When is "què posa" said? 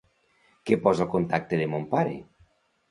0.69-1.05